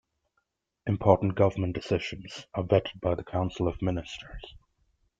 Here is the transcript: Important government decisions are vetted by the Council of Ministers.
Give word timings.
Important 0.87 1.35
government 1.35 1.75
decisions 1.75 2.47
are 2.55 2.63
vetted 2.63 2.99
by 3.01 3.13
the 3.13 3.23
Council 3.23 3.67
of 3.67 3.83
Ministers. 3.83 4.55